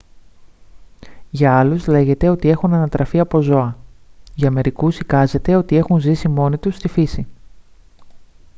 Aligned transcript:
για 1.29 1.57
άλλους 1.59 1.87
λέγεται 1.87 2.29
ότι 2.29 2.49
έχουν 2.49 2.73
ανατραφεί 2.73 3.19
από 3.19 3.39
ζώα· 3.43 3.73
για 4.35 4.51
μερικούς 4.51 4.99
εικάζεται 4.99 5.55
ότι 5.55 5.75
έχουν 5.75 5.99
ζήσει 5.99 6.27
μόνοι 6.27 6.57
τους 6.57 6.75
στη 6.75 6.87
φύση 6.87 7.27